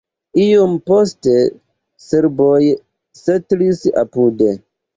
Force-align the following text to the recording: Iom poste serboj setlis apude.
Iom 0.43 0.71
poste 0.91 1.35
serboj 2.07 2.63
setlis 3.23 3.87
apude. 4.07 4.53